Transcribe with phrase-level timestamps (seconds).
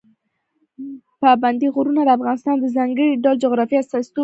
[1.21, 4.19] پابندی غرونه د افغانستان د ځانګړي ډول جغرافیه استازیتوب کوي.